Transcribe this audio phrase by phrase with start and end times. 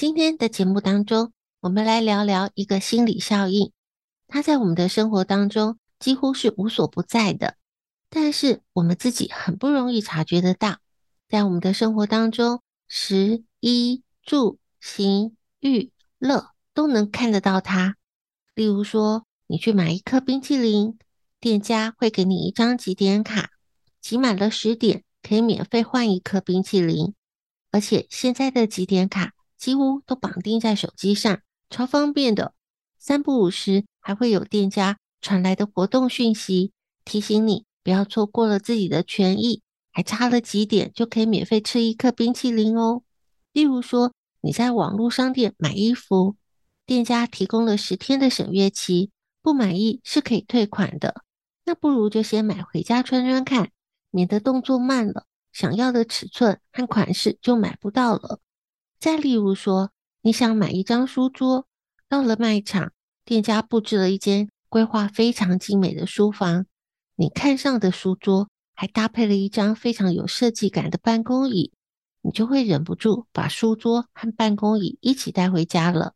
[0.00, 3.70] 今天的节目当中，我们来聊聊一个心理效应。
[4.28, 7.58] 它在我们的生活当中几乎是无所不在的，
[8.08, 10.78] 但是我们自己很不容易察觉得到。
[11.28, 17.96] 在我们的生活当中，食衣住行娱乐都能看得到它。
[18.54, 20.98] 例如说，你去买一颗冰淇淋，
[21.38, 23.50] 店家会给你一张集点卡，
[24.00, 27.12] 集满了十点可以免费换一颗冰淇淋。
[27.70, 32.54] 而且现在的集点卡，几乎都绑定在手机上，超方便的。
[32.98, 36.72] 三不五时还会有店家传来的活动讯息，
[37.04, 39.60] 提醒你不要错过了自己的权益，
[39.92, 43.02] 还差了几点就可以免费吃一颗冰淇淋哦。
[43.52, 46.36] 例如说，你在网络商店买衣服，
[46.86, 49.10] 店家提供了十天的审阅期，
[49.42, 51.22] 不满意是可以退款的。
[51.66, 53.70] 那不如就先买回家穿穿看，
[54.10, 58.40] 免得动作慢了，想要的尺寸和款式就买不到了。
[59.00, 61.66] 再例如说，你想买一张书桌，
[62.06, 62.92] 到了卖场，
[63.24, 66.66] 店家布置了一间规划非常精美的书房，
[67.16, 71.72] 你看上的书桌还搭配了一张非常有设计感的办公椅，
[72.20, 76.12] 你就会忍不住把书桌和办公椅一起带回家了。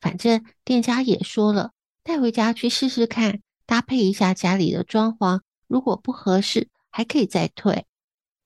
[0.00, 1.72] 反正店家也说了，
[2.04, 7.86] 带回家去试试看，搭配一下家里的装潢，如果不合适，还可以再退。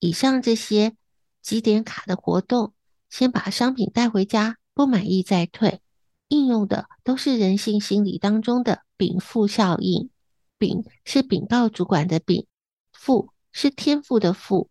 [0.01, 0.97] 以上这些
[1.43, 2.74] 几点卡的活动。
[3.17, 5.81] 先把商品带回家，不满意再退，
[6.27, 10.11] 应用的都是人性心理当中的禀赋效应。
[10.59, 12.45] 禀是禀报主管的禀，
[12.93, 14.69] 赋是天赋的赋。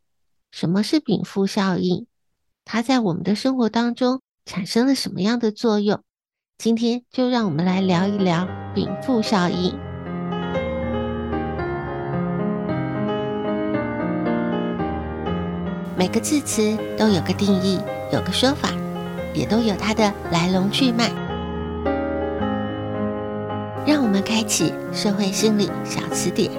[0.52, 2.06] 什么是禀赋效应？
[2.66, 6.04] 它在我们的生活当中产生了什么样的作用？
[6.58, 9.93] 今天就让我们来聊一聊禀赋效应。
[16.04, 17.80] 每个字词都有个定义。
[18.12, 18.68] 有个说法，
[19.34, 21.08] 也都有它的来龙去脉。
[23.88, 26.52] 让我们开启社会心理小词典。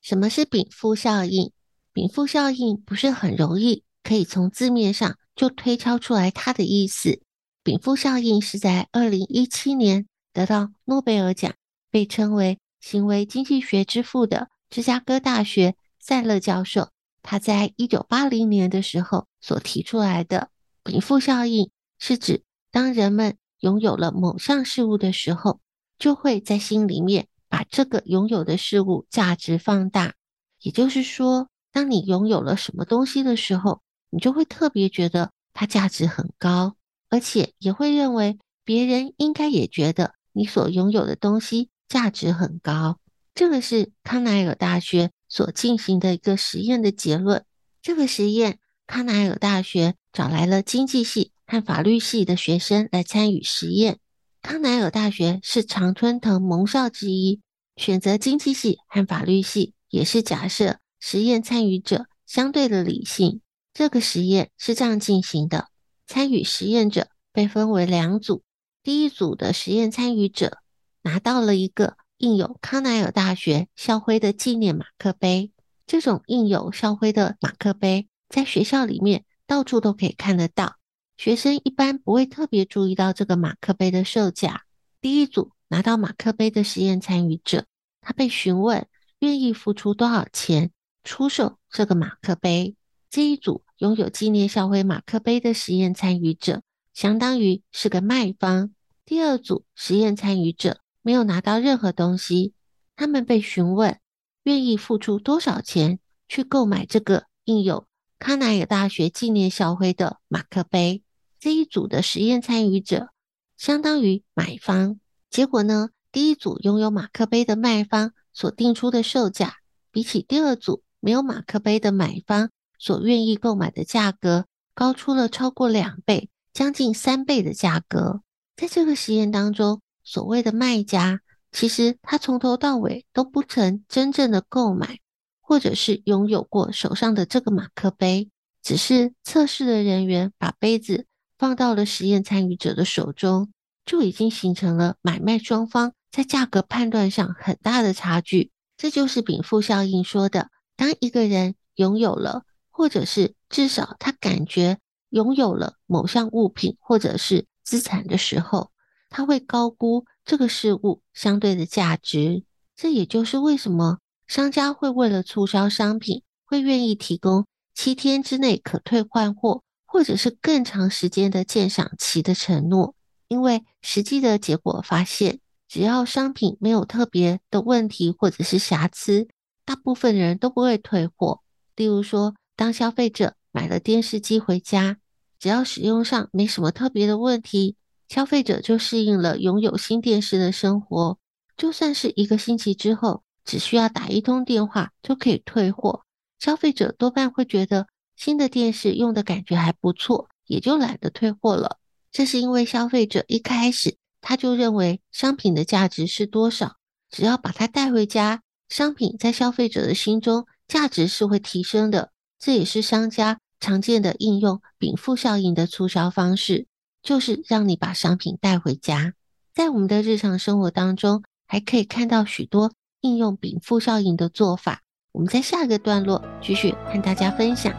[0.00, 1.52] 什么是禀赋效应？
[1.92, 5.16] 禀赋效应不是很容易可以从字面上。
[5.34, 7.22] 就推敲出来它的意思。
[7.64, 11.54] 禀赋效应是在二零一七年得到诺贝尔奖，
[11.90, 16.90] 被称为行为经济学之父的芝加哥大学塞勒教授，
[17.22, 20.50] 他在一九八零年的时候所提出来的。
[20.84, 25.60] 禀赋效应是指当人们拥有了某项事物的时候，
[25.98, 30.12] 就会在心里面把这个拥有的事物价值放大。
[30.60, 33.80] 也就是说，当你拥有了什么东西的时候，
[34.10, 36.76] 你就会特别觉得它价值很高，
[37.08, 42.98] 而且也会认为别人应该也觉得你所拥有的东西价值很高。
[43.34, 47.44] 这个是康奈尔大学所进行的一个实验的结论。
[47.80, 53.98] 这个实验，康奈尔大学找来了经济系和法律系的学生来参与实验。
[54.42, 57.40] 康奈尔大学是常春藤盟校之一，
[57.76, 63.40] 选择经济系和法律系也是假设实验参与者相对的理性。
[63.74, 65.66] 这个实验是这样进行的：
[66.06, 68.44] 参与实验者被分为两组，
[68.84, 70.58] 第一组的实验参与者
[71.02, 75.50] 拿到了一个印有康奈尔大学校徽的纪念马克杯。
[75.88, 80.76] 这种印有校徽的马克杯，在学校里面到处都可以看得到。
[81.16, 84.62] 学生一般不会特别注意到这个马克杯的售价。
[85.00, 87.66] 第一组拿到马克杯的实验参与者，
[88.00, 88.86] 他被询问
[89.18, 90.70] 愿意付出多少钱
[91.04, 92.76] 出售这个马克杯。
[93.10, 96.62] 这一组拥有纪念校徽马克杯的实验参与者，
[96.94, 98.72] 相当于是个卖方。
[99.04, 102.54] 第二组实验参与者没有拿到任何东西，
[102.96, 103.98] 他们被询问
[104.44, 107.86] 愿意付出多少钱去购买这个印有
[108.18, 111.02] 康奈尔大学纪念校徽的马克杯。
[111.38, 113.10] 这一组的实验参与者
[113.58, 115.00] 相当于买方。
[115.28, 119.56] 结果呢，第一组拥有马克杯的卖方所定出的售价，
[119.90, 122.48] 比起第二组没有马克杯的买方。
[122.78, 128.22] 所愿意购买的价格高出了超过两倍，将近三倍的价格。
[128.56, 131.20] 在这个实验当中，所谓的卖家，
[131.52, 134.98] 其实他从头到尾都不曾真正的购买，
[135.40, 141.06] 或者是拥有过手上的这个马克杯，只是测试的人员把杯子
[141.38, 143.52] 放到了实验参与者的手中，
[143.86, 148.50] 就已经形成了买卖双方在价格判断上很大的差距。
[148.76, 150.50] 这就是禀赋效应说的，
[150.82, 152.42] 当一个人拥有了。
[152.74, 154.78] 或者是至少他感觉
[155.10, 158.72] 拥有了某项物品或者是资产的时候，
[159.10, 162.44] 他会高估这个事物相对的价值。
[162.74, 172.94] 这也就是为什么商家会为了促销商品，会愿意提供七天之内可退换货，或者是更长时间的鉴赏期的承诺。
[173.28, 179.28] 因为实际的结果发现，只要商品没有特别的问题或者是瑕疵，
[179.72, 181.40] 大部分人都不会退货。
[181.76, 184.98] 例如说，当消费者买了电视机回家，
[185.38, 187.76] 只要使用上没什么特别的问题，
[188.06, 191.16] 消费者就适应了拥有新电视的生活。
[191.56, 196.02] 就算是一个星期之后，只需要打一通电话就可以退货，
[196.38, 201.78] 消费者多半会觉得新的电视用的感觉还不错，也就懒得退货了。
[202.10, 206.76] 这是因为消费者一开始他就认为商品的价值是多少，
[207.10, 208.42] 只要把它带回家，
[208.72, 212.08] 商品在消费者的心中价值是会提升的。
[212.38, 216.66] 这也是商家常见的应用禀赋效应的促销方式，
[217.02, 219.12] 就是让你把商品带回家。
[219.54, 222.72] 在我们的日常生活当中，还可以看到许多
[223.02, 224.80] 应用禀赋效应的做法。
[225.12, 227.74] 我们在下个段落继续和大家分享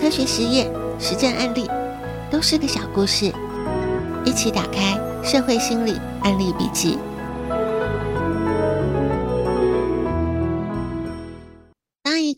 [0.00, 0.68] 科学实验、
[0.98, 1.70] 实战案例，
[2.28, 3.32] 都是个小故事。
[4.24, 5.92] 一起打开社会心理
[6.22, 6.98] 案例笔记。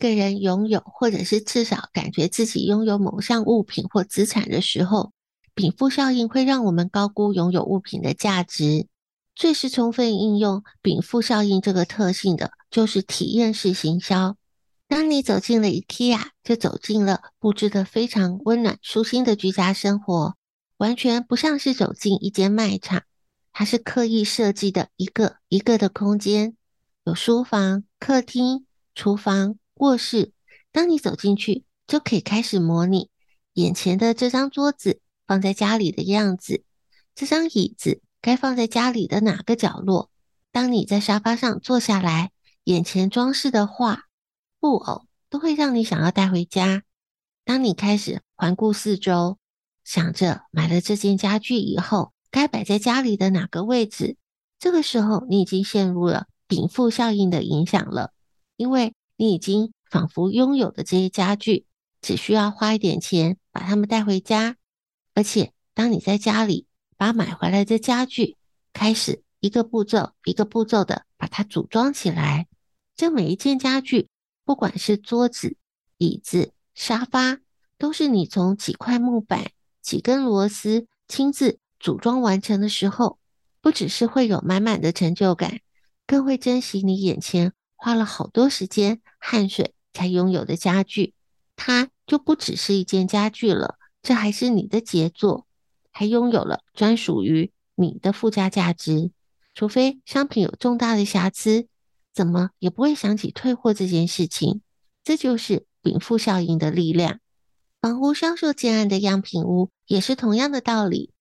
[0.01, 5.11] 个人拥有，或者是至少感觉自己拥有某项物品或资产的时候，
[5.53, 8.87] 禀赋效应会让我们高估拥有物品的价值。
[9.35, 14.35] 最是充分应用禀赋效应这个特性的，就是体验式行销。
[14.87, 20.35] 当你走进了 IKEA，就走进了布置的非常温暖、舒心的居家生活，
[20.77, 23.03] 完全不像是走进一间卖场，
[23.53, 26.57] 它是刻意设计的一个一个的空间，
[27.05, 28.65] 有书房、客厅、
[28.95, 29.57] 厨房。
[29.81, 30.31] 卧室，
[30.71, 33.09] 当你走进去，就可以开始模拟
[33.53, 36.63] 眼前的这张桌子放在家里的样子，
[37.15, 40.11] 这张椅子该放在家里的哪个角落？
[40.51, 42.29] 当你在沙发上坐下来，
[42.65, 44.03] 眼前装饰的画、
[44.59, 46.83] 布偶都会让你想要带回家。
[47.43, 49.39] 当你开始环顾四周，
[49.83, 54.15] 想着买了这件家具以后该摆在家里的哪个位置，
[54.59, 58.13] 这个时候你已经陷入了禀赋效应的影响了，
[58.57, 58.93] 因为。
[59.21, 61.67] 你已经仿佛拥有的这些家具，
[62.01, 64.57] 只需要花一点钱把它们带回家。
[65.13, 66.65] 而且，当你在家里
[66.97, 68.35] 把买回来的家具
[68.73, 72.47] 开始一个步骤一个步骤的把它组装起来，
[72.95, 74.09] 这每一件家具，
[74.43, 75.55] 不管是桌子、
[75.99, 77.41] 椅子、沙发，
[77.77, 79.51] 都是你从几块木板、
[79.83, 83.19] 几根螺丝亲自组装完成的时候，
[83.61, 85.59] 不只是会有满满的成就感，
[86.07, 87.53] 更会珍惜你眼前。
[87.83, 91.15] 花了好多时间、汗水才拥有的家具，
[91.55, 95.47] 它就不只是一件家具了，这还是你的杰作，
[95.89, 99.09] 还拥有了专属于你的附加价值。
[99.55, 101.65] 除非商品有重大的瑕疵，
[102.13, 104.61] 怎么也不会想起退货这件事情。
[105.03, 107.19] 这就是禀赋效应的力量。
[107.81, 111.13] 房屋销售建案的样品屋也是同样的道理，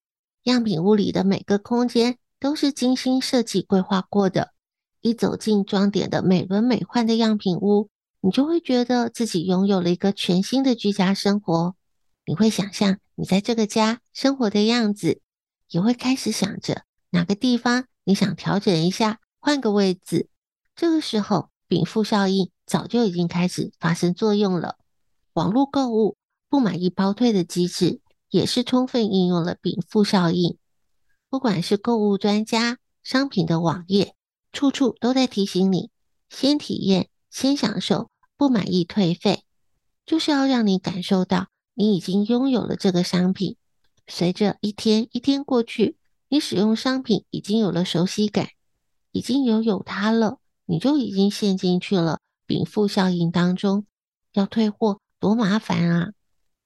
[0.43, 4.52] 样品屋里的每个空间都是精心设计规划过的。
[5.00, 7.88] 一走进装点的美轮美奂的样品屋，
[8.21, 11.75] 你就会觉得自己拥有了一个全新的居家生活。
[12.26, 15.21] 你会想象你在这个家生活的样子，
[15.71, 20.28] 也会开始想着哪个地方你想调整一下，换个位置。
[20.76, 24.76] 这个时候，禀赋效应早就已经开始发生作用了。
[25.33, 26.16] 网络购物
[26.49, 30.59] 不满意包退的机制，也是充分应用了禀赋效应。
[31.28, 34.14] 不管是购物专家、商品的网页，
[34.52, 35.90] 处处都在提醒你：
[36.28, 39.45] 先体验，先享受，不满意退费，
[40.04, 43.57] 就是要让你感受到你已经拥有了这个商品。
[44.07, 45.97] 随着一天一天过去，
[46.28, 48.49] 你使用商品已经有了熟悉感，
[49.12, 53.87] 已经拥有它了，你就已经陷进去了禀赋效应当中。
[54.33, 56.12] 要退货多麻烦啊！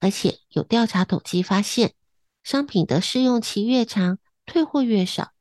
[0.01, 1.95] 而且有调查统计发现，
[2.43, 5.33] 商品的试用期越长，退货越少，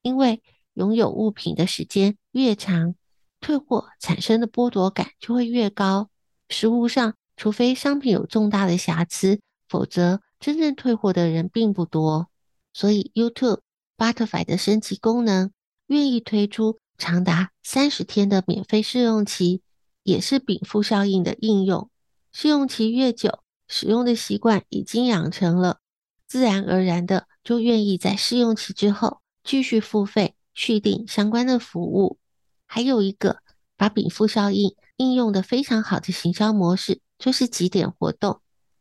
[0.00, 0.42] 因为
[0.78, 2.94] 拥有物品的时间越长，
[3.40, 6.08] 退货产生的剥夺感就会越高。
[6.48, 10.22] 实物上，除非商品有重大的瑕疵，否则。
[10.40, 12.28] 真正退货的人并不多，
[12.72, 13.58] 所以 YouTube、
[13.96, 15.50] Butterfly 的升级功能
[15.88, 19.62] 愿意推出长达三十天的免费试用期，
[20.04, 21.90] 也是禀赋效应的应用。
[22.30, 25.80] 试用期越久，使用的习惯已经养成了，
[26.28, 32.18] 自然而然的就愿意在试用期之后继续付费续订相关的服务。
[32.66, 33.38] 还有一个
[33.76, 38.40] 把禀赋效应应用的非常好的行销模式，就是几点活动。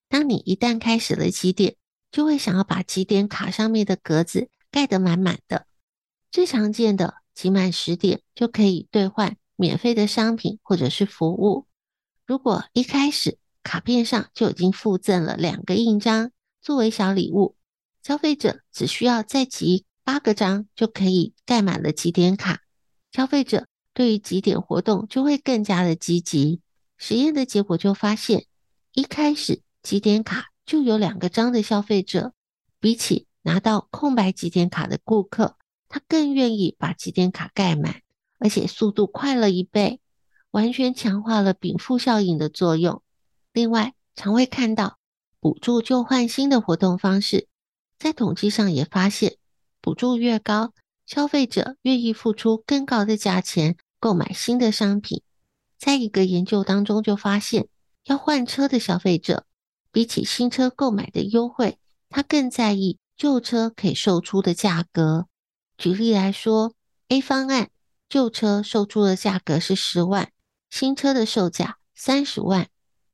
[0.09, 1.75] 当你一旦开始了几点，
[2.11, 5.67] 就会想要把几点卡上面的格子盖得满满的。
[6.31, 11.67] 最常见的，集满十点就可以兑换免费的商品或者是服务。
[12.25, 16.31] 如果一开始卡片上就已经附赠了两个印章
[16.61, 17.55] 作为小礼物，
[18.01, 22.61] 消费者只需要再集八个章就可以盖满了几点卡。
[23.11, 26.61] 消费者对于几点活动就会更加的积极。
[26.97, 28.45] 实验的结果就发现，
[28.93, 29.61] 一开始。
[29.83, 32.31] 几点卡就有两个章的消费者，
[32.79, 35.57] 比起拿到空白几点卡的顾客，
[35.89, 38.01] 他更愿意把几点卡盖满，
[38.39, 39.99] 而且速度快了一倍，
[40.51, 43.01] 完全强化了禀赋效应的作用。
[43.51, 44.99] 另外，常会看到
[45.41, 47.49] 补助旧换新的活动方式，
[47.99, 49.35] 在统计上也发现，
[49.87, 50.73] 补助越高，
[51.05, 55.21] 消费者愿意付出更高的价钱购买新的商品。
[55.77, 57.69] 在一个研究当中就发现，
[58.03, 59.45] 要换车的消费者。
[59.93, 61.79] 比起新车购买的优惠，
[62.09, 65.27] 他更在意旧车可以售出的价格。
[65.77, 66.73] 举例来说
[67.07, 67.69] ，A 方案
[68.09, 70.33] 旧车售出的价格是十万，
[70.69, 72.67] 新车的售价三十万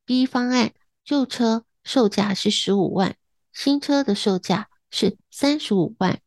[0.08, 0.74] ；B 方案
[1.06, 3.15] 旧车售价是十五万，
[3.53, 6.20] 新车的售价是三十五万。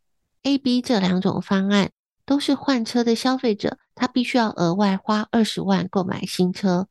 [0.47, 1.91] A、B 这两种方案
[2.25, 6.87] 都是换车的消费者，他必须要额外花二十万购买新车。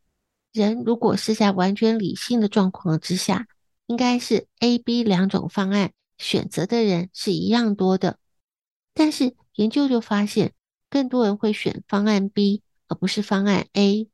[0.51, 3.47] 人如果是在完全理性的状况之下，
[3.85, 8.17] 应该是 A、B 两种方案选择的人是一样多的，
[8.93, 10.51] 但是研究就发现，
[10.89, 14.09] 更多人会选方案 B 而不是方案 A，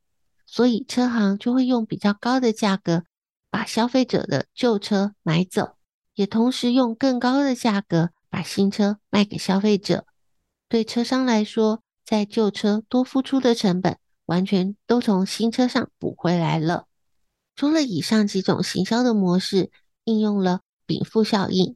[0.46, 3.06] 所以车行就会用比较高的价格
[3.50, 5.78] 把消费者的旧车买走，
[6.14, 10.08] 也同时用更高的价格把新车卖给消费者。
[10.68, 16.88] 对车商来说，在旧车多付出的成本，完全都从新车上补回来了。
[17.56, 19.70] 除了以上几种行销的模式
[20.06, 21.76] 应用了禀赋效应，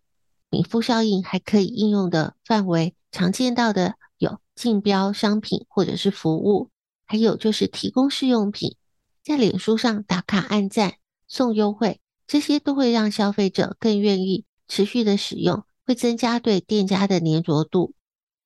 [0.49, 6.71] 禀赋效应还可以应用的范围常见到的有竞标商品或者是服务，
[7.05, 8.77] 还有就是提供试用品，
[9.23, 10.95] 在脸书上打卡按赞
[11.27, 17.93] 送优惠，这些都会让消费者更愿意持续的使用，会增加对店家的黏着度。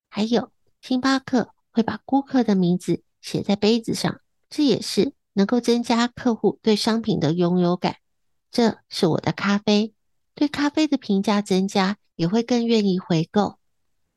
[0.10, 4.20] 还有星巴克会把顾客的名字写在杯子上，
[4.50, 5.14] 这也是。
[5.34, 7.98] 能够增加客户对商品的拥有感，
[8.52, 9.94] 这是我的咖啡。
[10.36, 13.58] 对咖啡的评价增加，也会更愿意回购。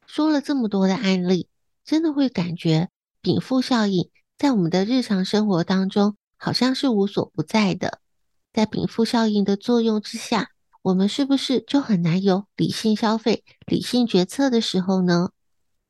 [0.05, 1.49] 说了这么多的案例，
[1.85, 2.89] 真的会感觉
[3.21, 8.01] 禀赋效应在我们的日常生活当中好像是无所不在的。
[8.53, 10.51] 在禀赋效应的作用之下，
[10.83, 15.31] 我们是不是就很难有理性消费、理性决策的时候呢？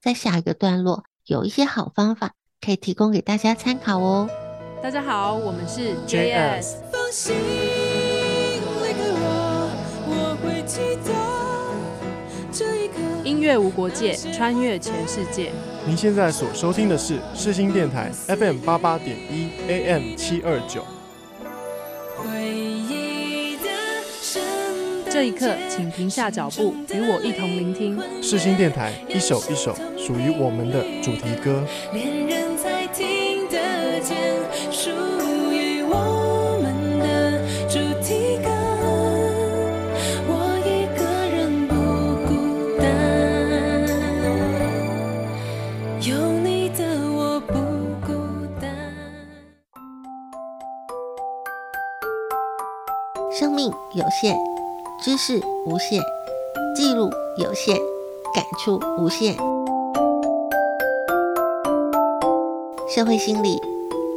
[0.02, 4.28] 在下一个段落，有一些好方法可以提供给大家参考哦。
[4.82, 6.74] 大家好，我们是 JS。
[13.24, 15.52] 音乐无国界，穿越全世界。
[15.86, 20.84] 您现在所收听的是世新电台 FM 八八点一 AM 七二九。
[25.12, 28.00] 这一刻请停下脚步与我一同聆听。
[28.22, 31.62] 世新电台一首一首属于我们的主题歌。
[31.92, 34.16] 恋人在听得见
[34.70, 34.88] 属
[35.52, 37.38] 于我们的
[37.68, 38.48] 主题歌
[40.28, 40.32] 我
[40.64, 41.74] 一个人不
[42.26, 42.32] 孤
[42.80, 42.82] 单
[46.08, 46.80] 有你的
[47.12, 47.52] 我不
[48.06, 48.10] 孤
[48.58, 48.64] 单
[53.30, 54.51] 生命有限
[55.04, 56.00] 知识无限，
[56.76, 57.76] 记录有限，
[58.32, 59.36] 感触无限。
[62.88, 63.58] 社会心理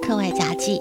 [0.04, 0.80] 课外杂记。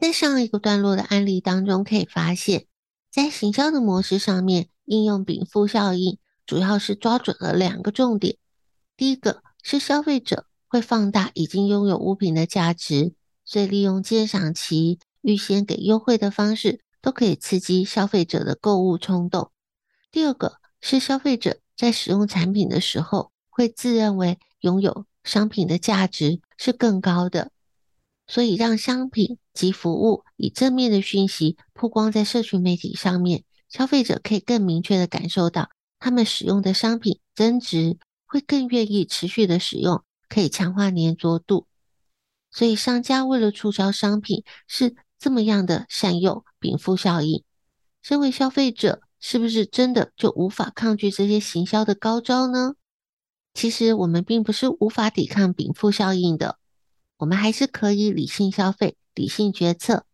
[0.00, 2.66] 在上一个段落的案例当中，可以发现，
[3.12, 8.38] 在行销的模式上面，应用禀赋效应，主要是抓准了两个重点。
[8.96, 19.50] 第一个是消费者会放大已经拥有物品的价值，所以利用鉴赏期、预先给优惠的方式，都可以刺激消费者的购物冲动。
[20.12, 27.50] 第二个是消费者在使用产品的时候，会自认为拥有商品的价值是更高的，
[28.28, 41.66] 所以让商品及服务以正面的讯息曝光在社群媒体上面，消费者可以更明确地感受到他们使用的商品增值，会更愿意持续的使用，可以强化黏着度。
[42.52, 47.42] 所以商家为了促销商品，是这么样的善用禀赋效应。
[48.02, 52.74] 身为消费者，是不是真的就无法抗拒这些行销的高招呢？
[53.54, 56.58] 其实我们并不是无法抵抗禀赋效应的，
[57.16, 60.04] 我们还是可以理性消费、理性决策。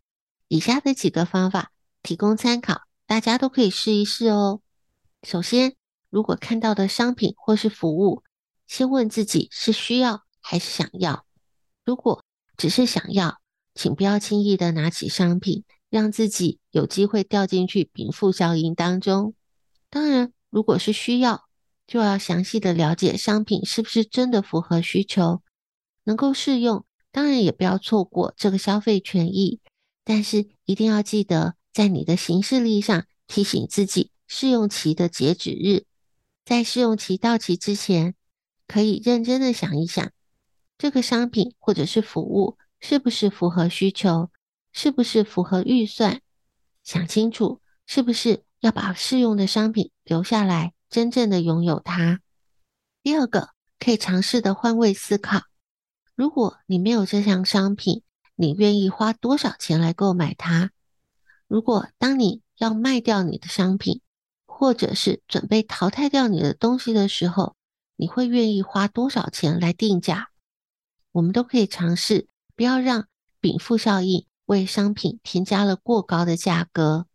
[0.47, 4.61] 以下的几个方法提供参考，大家都可以试一试哦。
[5.25, 5.75] 首先，
[6.09, 8.23] 如果看到的商品或是服务，
[8.68, 11.26] 先问自己是需要还是想要。
[11.85, 12.25] 如果
[12.56, 13.41] 只是想要，
[13.75, 19.35] 请不要轻易的拿起商品，让自己有机会掉进去禀赋效应当中。
[19.88, 21.45] 当然，如果是需要，
[21.87, 25.43] 就要详细的了解商品是不是真的符合需求，
[26.05, 29.61] 能够适用，当然也不要错过这个消费权益。
[30.05, 35.85] 但是一定要记得，在你的行事历上提醒自己试用期的截止日，
[36.45, 38.14] 在试用期到期之前，
[38.67, 40.11] 可以认真的想一想，
[40.76, 44.30] 这个商品或者是服务是不是符合需求，
[44.73, 46.21] 是不是符合预算，
[46.82, 50.75] 想清楚是不是要把试用的商品留下来。
[50.90, 52.21] 真正的拥有它。
[53.02, 55.40] 第二个，可以尝试的换位思考：
[56.14, 58.02] 如果你没有这项商品，
[58.34, 60.71] 你愿意花多少钱来购买它？
[61.49, 64.02] 如果当你要卖掉你的商品，
[64.45, 67.56] 或者是准备淘汰掉你的东西的时候，
[67.97, 70.28] 你会愿意花多少钱来定价？
[71.12, 72.28] 我们都可以尝试，
[72.62, 73.08] 不要让
[73.40, 77.08] 禀赋效应为商品添加了过高的价格。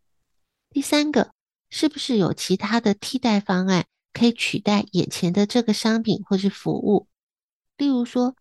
[0.70, 1.32] 第三个。
[1.70, 7.08] 是不是有其他的替代方案可以取代眼前的这个商品或是服务？
[7.78, 8.36] 例如说，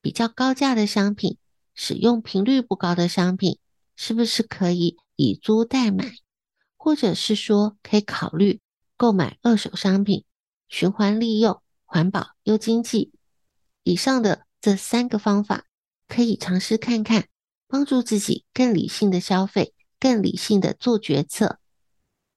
[0.00, 1.36] 比较高价的商品，
[1.74, 3.58] 使用频率不高的商品，
[3.96, 6.12] 是不是可以以租代买？
[6.76, 8.60] 或者是说，可以考虑
[8.96, 10.24] 购买二手商品，
[10.68, 13.12] 循环利用，环保又经济。
[13.82, 15.64] 以上的这三个方法，
[16.12, 17.28] 可以尝试看看，
[17.66, 21.58] 帮助自己更理性的消费，更理性的做决策。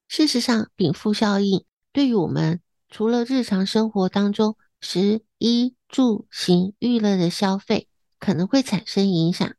[0.08, 9.54] 事实上，禀赋效应对于我们除了日常生活当中食衣住行娱乐的消费可能会产生影响，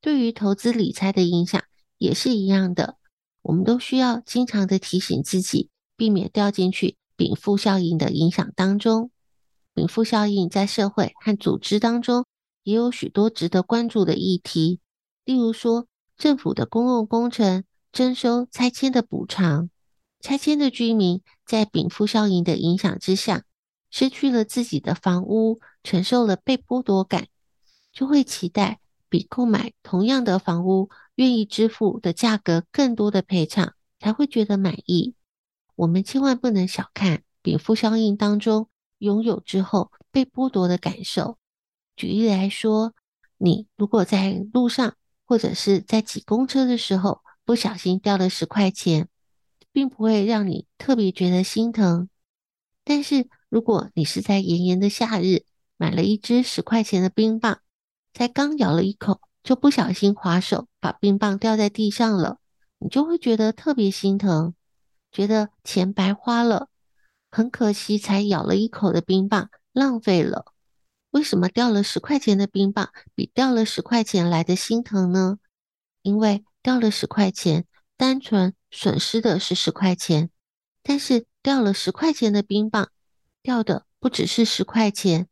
[0.00, 1.62] 对于投资理财的影响
[1.98, 2.96] 也是一样的。
[3.42, 9.10] 我们都需要经常的提醒自己，避免掉进去禀赋效应的影响当中。
[9.74, 12.24] 禀赋效应在社会和组织当中
[12.68, 14.80] 也有许多值得关注的议题，
[15.24, 15.86] 例如说
[16.18, 19.70] 政府的公共工程征收拆迁的补偿。
[20.20, 23.44] 拆迁的居民在禀赋效应的影响之下，
[23.90, 27.28] 失去了自己的房屋，承受了被剥夺感，
[27.90, 35.14] 就会期待比购买同样的房屋愿意支付的价格更多的赔偿，才会觉得满意。
[35.74, 41.38] 我们千万不能小看禀赋效应当中拥有之后被剥夺的感受。
[41.98, 42.94] 举例来说，
[43.36, 44.94] 你如果在路上
[45.26, 49.08] 或者是在挤公车的时候，不小心掉了十块钱。
[49.70, 52.08] 并不会让你特别觉得心疼，
[52.84, 55.44] 但是如果你是在炎炎的夏日
[55.76, 57.60] 买了一支十块钱的冰棒，
[58.12, 62.38] 才刚咬了一口，就不小心滑手把冰棒掉在地上了，
[62.78, 64.54] 你就会觉得特别心疼，
[65.12, 66.68] 觉得钱白花了，
[67.30, 70.46] 很可惜才咬了一口的冰棒浪费了。
[71.10, 75.38] 为什么掉了十块钱的冰棒比掉了十块钱来的心疼呢？
[76.02, 77.66] 因为掉了十块钱。
[77.98, 80.30] 单纯损失的是十块钱，
[80.84, 82.92] 但是掉了十块钱的冰棒，
[83.42, 85.26] 掉的不只是十块钱，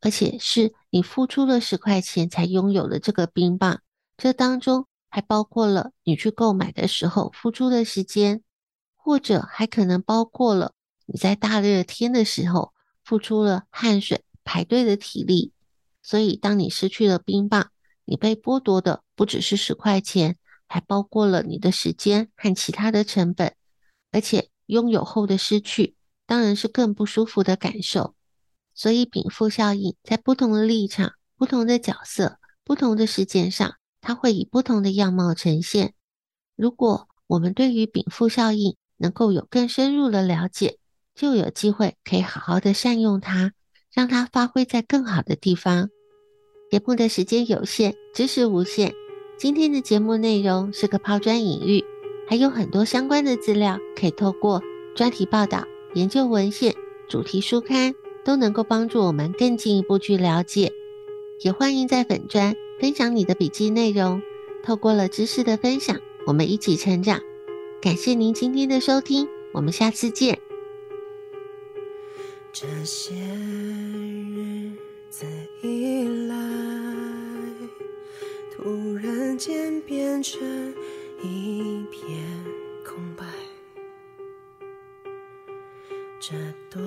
[0.00, 3.82] 而且是你付出了十块钱才拥有的这个冰棒。
[4.16, 8.42] 这当中还包括了你去购买的时候付出的时间，
[8.94, 10.72] 或者还可能包括了
[11.04, 12.72] 你在大热天的时候
[13.04, 15.52] 付出了汗水、排队的体力。
[16.02, 17.70] 所以，当你失去了冰棒，
[18.06, 20.38] 你被剥夺的不只是十块钱。
[20.68, 23.54] 还包括了你的时间和其他的成本，
[24.10, 25.94] 而且拥有后的失去，
[26.26, 28.16] 当然是更不舒服的感受。
[28.74, 35.94] 所以禀赋效应在不同的立场、不同的角色、不同的事件上，它会以不同的样貌呈现。
[36.56, 40.80] 如果我们对于禀赋效应能够有更深入的了解，
[41.14, 43.52] 就有机会可以好好的善用它，
[43.96, 45.88] 让它发挥在更好的地方。
[46.70, 48.92] 节目的时间有限，知识无限。
[49.38, 51.82] 今天的节目内容是个抛砖引玉，
[52.28, 54.62] 还有很多相关的资料可以透过
[54.94, 56.74] 专题报道、研究文献、
[57.08, 60.70] 主题书刊，都能够帮助我们更进一步去了解。
[61.40, 64.20] 也欢迎在粉专分享你的笔记内容。
[64.62, 67.18] 透过了知识的分享，我们一起成长。
[67.80, 70.38] 感谢您今天的收听，我们下次见。
[72.58, 74.72] 这些日
[75.10, 75.26] 子
[75.62, 76.34] 以来，
[78.50, 80.40] 突然间变成
[81.22, 82.24] 一片
[82.82, 83.26] 空白。
[86.18, 86.32] 这
[86.70, 86.82] 段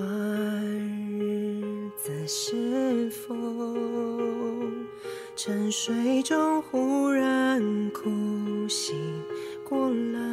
[1.20, 3.32] 日子是否
[5.36, 8.96] 沉睡中忽然哭醒
[9.62, 10.29] 过来？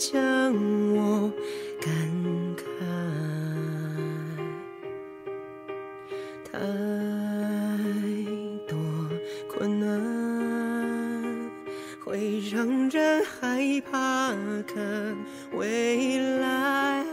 [0.00, 0.54] 将
[0.96, 1.30] 我
[1.78, 1.92] 感
[2.56, 2.62] 慨。
[6.50, 6.58] 太
[8.66, 8.74] 多
[9.46, 11.50] 困难
[12.02, 12.40] 会。
[12.50, 14.34] 让人害怕
[14.66, 15.14] 看
[15.52, 17.04] 未来，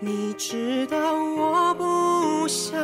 [0.00, 2.74] 你知道我不想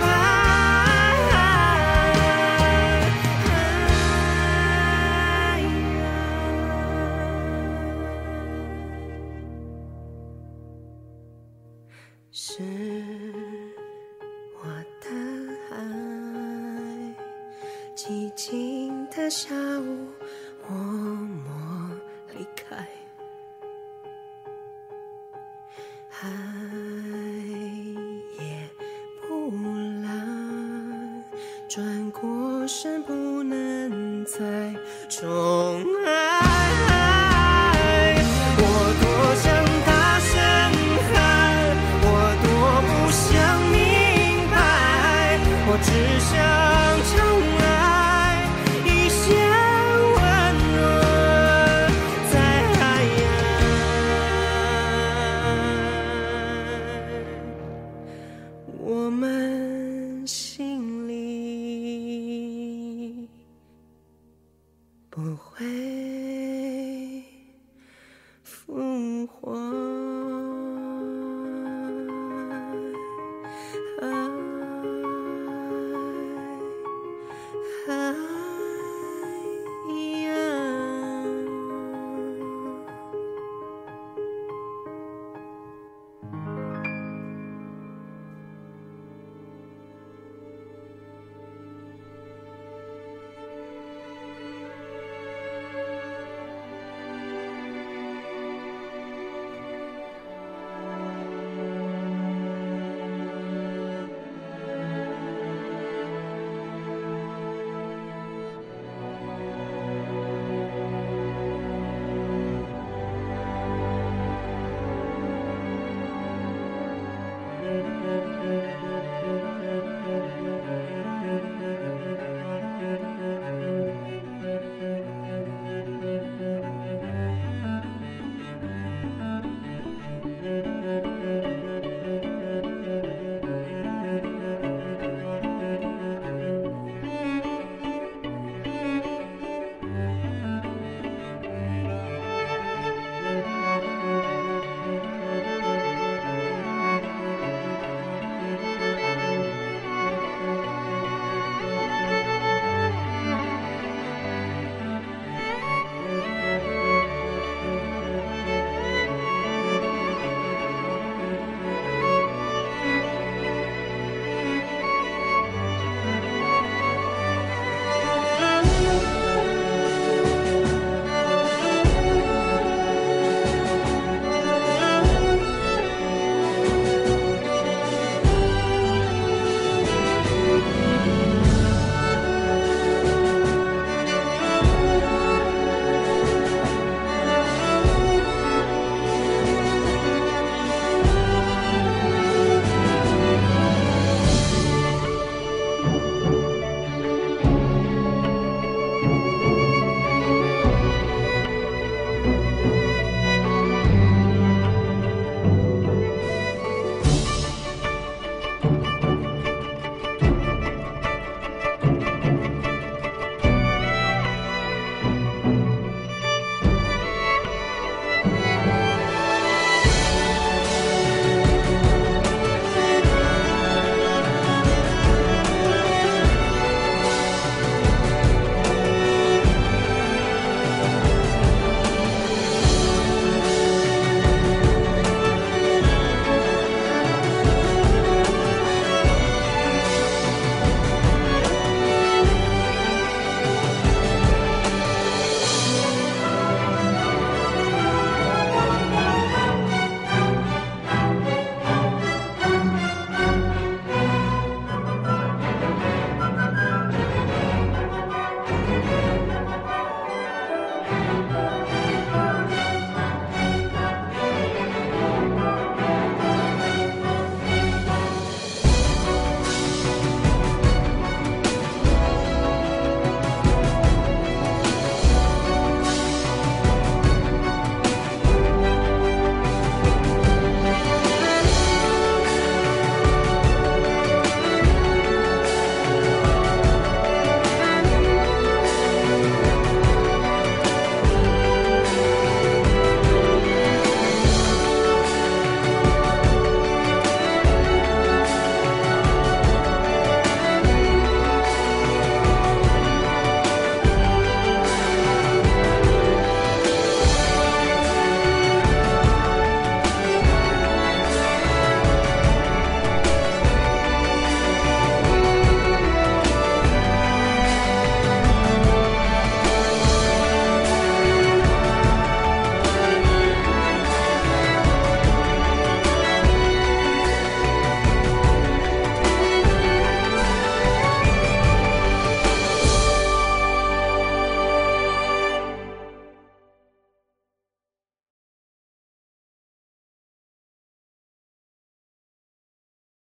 [0.00, 0.39] cloud.
[58.90, 61.14] 我们心里
[65.08, 65.79] 不会。